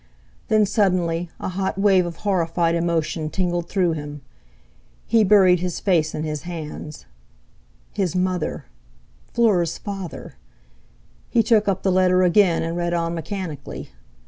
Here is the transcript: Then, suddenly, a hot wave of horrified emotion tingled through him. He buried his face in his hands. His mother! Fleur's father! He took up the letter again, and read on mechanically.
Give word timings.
Then, 0.47 0.65
suddenly, 0.65 1.29
a 1.39 1.49
hot 1.49 1.77
wave 1.77 2.07
of 2.07 2.15
horrified 2.25 2.73
emotion 2.73 3.29
tingled 3.29 3.69
through 3.69 3.91
him. 3.91 4.21
He 5.05 5.23
buried 5.23 5.59
his 5.59 5.79
face 5.79 6.15
in 6.15 6.23
his 6.23 6.41
hands. 6.41 7.05
His 7.93 8.15
mother! 8.15 8.65
Fleur's 9.31 9.77
father! 9.77 10.37
He 11.29 11.43
took 11.43 11.67
up 11.67 11.83
the 11.83 11.91
letter 11.91 12.23
again, 12.23 12.63
and 12.63 12.75
read 12.75 12.95
on 12.95 13.13
mechanically. 13.13 13.91